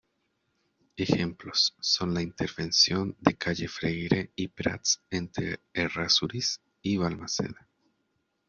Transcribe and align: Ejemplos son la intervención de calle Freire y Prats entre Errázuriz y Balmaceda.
Ejemplos 0.97 1.75
son 1.79 2.15
la 2.15 2.23
intervención 2.23 3.15
de 3.19 3.37
calle 3.37 3.67
Freire 3.67 4.31
y 4.35 4.47
Prats 4.47 4.99
entre 5.11 5.59
Errázuriz 5.73 6.59
y 6.81 6.97
Balmaceda. 6.97 7.69